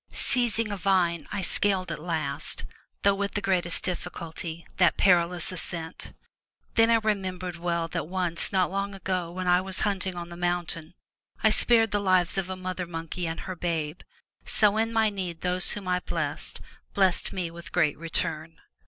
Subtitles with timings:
[0.11, 2.65] Seizing a vine, I scaled at last,
[3.03, 6.13] though with the greatest difficulty, that perilous ascent.
[6.73, 10.29] Then I remem bered well that once not long ago when I was hunting on
[10.29, 10.95] the mountain,
[11.43, 14.01] I spared the lives of a mother monkey and her babe.
[14.43, 16.61] So in my need those whom I blessed,
[16.95, 18.59] blessed me with large return."